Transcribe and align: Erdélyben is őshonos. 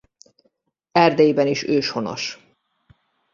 Erdélyben 0.91 1.47
is 1.47 1.63
őshonos. 1.63 2.39